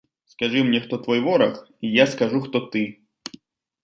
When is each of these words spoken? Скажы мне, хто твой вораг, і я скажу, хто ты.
Скажы 0.25 0.63
мне, 0.63 0.79
хто 0.85 0.97
твой 1.03 1.19
вораг, 1.27 1.59
і 1.85 1.91
я 2.03 2.07
скажу, 2.13 2.41
хто 2.47 2.63
ты. 2.73 2.81